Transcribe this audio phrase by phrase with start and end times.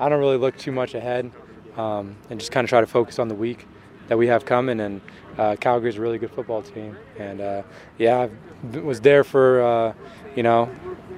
[0.00, 1.30] I don't really look too much ahead
[1.76, 3.66] um, and just kind of try to focus on the week
[4.08, 4.80] that we have coming.
[4.80, 5.02] And
[5.36, 6.96] uh, Calgary's a really good football team.
[7.18, 7.62] And uh,
[7.98, 8.28] yeah,
[8.74, 9.92] I was there for, uh,
[10.34, 10.70] you know,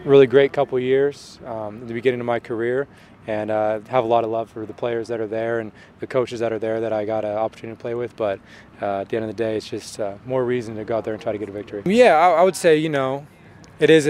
[0.05, 2.89] really great couple years um, the beginning of my career.
[3.29, 5.71] And uh, have a lot of love for the players that are there and
[6.01, 8.17] the coaches that are there that I got an opportunity to play with.
[8.17, 8.41] But
[8.83, 11.05] uh, at the end of the day, it's just uh, more reason to go out
[11.05, 11.83] there and try to get a victory.
[11.87, 13.25] Yeah, I, I would say, you know,
[13.79, 14.07] it is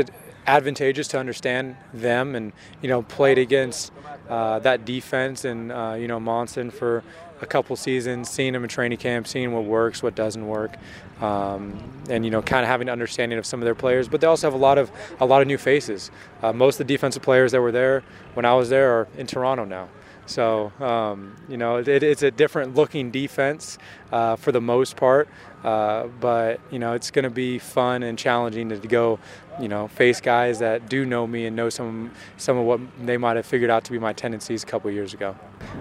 [0.47, 3.93] advantageous to understand them and you know played against
[4.29, 7.03] uh, that defense and uh, you know Monson for
[7.43, 10.77] a couple seasons, seeing him in training camp, seeing what works, what doesn't work,
[11.21, 11.77] um,
[12.09, 14.09] and you know kind of having an understanding of some of their players.
[14.09, 14.91] But they also have a lot of
[15.21, 16.11] a lot of new faces.
[16.43, 18.03] Uh, most of the defensive players that were there
[18.35, 19.89] when I was there are in Toronto now.
[20.27, 23.79] So, um, you know, it, it's a different looking defense
[24.13, 25.29] uh, for the most part.
[25.65, 29.19] Uh, but, you know, it's going to be fun and challenging to go,
[29.61, 33.17] you know, face guys that do know me and know some, some of what they
[33.17, 35.37] might have figured out to be my tendencies a couple years ago.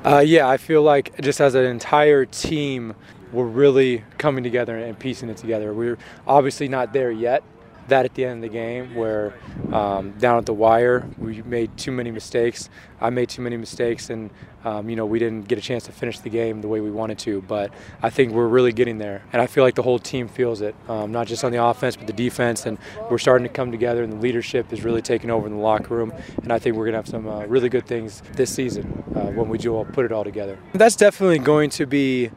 [0.06, 2.96] Uh, yeah, I feel like just as an entire team,
[3.32, 5.74] we're really coming together and piecing it together.
[5.74, 7.44] We're obviously not there yet
[7.92, 9.34] that at the end of the game where
[9.72, 12.70] um, down at the wire we made too many mistakes.
[13.02, 14.30] I made too many mistakes, and
[14.64, 16.92] um, you know we didn't get a chance to finish the game the way we
[16.92, 17.42] wanted to.
[17.42, 20.62] But I think we're really getting there, and I feel like the whole team feels
[20.62, 22.66] it, um, not just on the offense but the defense.
[22.66, 22.78] And
[23.10, 25.96] we're starting to come together, and the leadership is really taking over in the locker
[25.96, 26.14] room.
[26.44, 29.32] And I think we're going to have some uh, really good things this season uh,
[29.32, 30.58] when we do all put it all together.
[30.74, 32.32] That's definitely going to be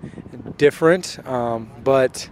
[0.56, 2.28] different, um, but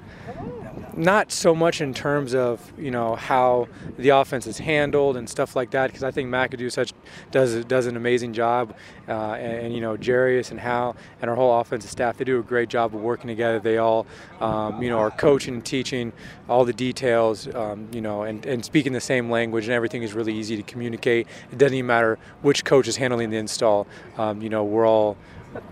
[0.97, 5.57] not so much in terms of you know how the offense is handled and stuff
[5.57, 6.93] like that because I think McAdoo such
[7.31, 8.75] does does an amazing job
[9.09, 12.39] uh, and, and, you know Jarious and Hal and our whole offensive staff they do
[12.39, 13.59] a great job of working together.
[13.59, 14.07] They all
[14.41, 16.13] um, you know are coaching and teaching
[16.49, 20.15] all the details um, you know and, and speaking the same language and everything is
[20.15, 21.27] really easy to communicate.
[21.51, 23.87] It doesn't even matter which coach is handling the install.
[24.19, 25.17] Um, you know we're all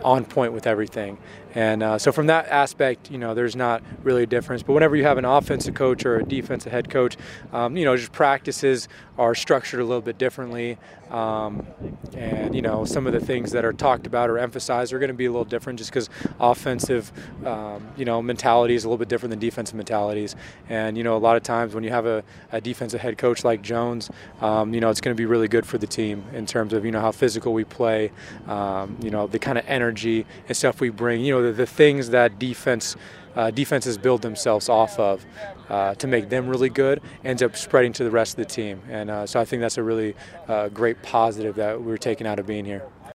[0.04, 1.18] on point with everything.
[1.54, 4.62] And uh, so from that aspect, you know, there's not really a difference.
[4.62, 7.16] But whenever you have an offensive coach or a defensive head coach,
[7.52, 8.88] um, you know, just practices
[9.18, 10.78] are structured a little bit differently.
[11.10, 11.66] Um,
[12.14, 15.08] and, you know, some of the things that are talked about or emphasized are going
[15.08, 16.08] to be a little different just because
[16.38, 17.10] offensive,
[17.44, 20.36] um, you know, mentality is a little bit different than defensive mentalities.
[20.68, 22.22] And, you know, a lot of times when you have a,
[22.52, 24.08] a defensive head coach like Jones,
[24.40, 26.84] um, you know, it's going to be really good for the team in terms of,
[26.84, 28.12] you know, how physical we play,
[28.46, 31.22] um, you know, the kind of energy and stuff we bring.
[31.22, 32.96] You know, the, the things that defense
[33.36, 35.24] uh, defenses build themselves off of
[35.68, 38.82] uh, to make them really good ends up spreading to the rest of the team.
[38.88, 40.16] And uh, so I think that's a really
[40.48, 42.82] uh, great positive that we're taking out of being here.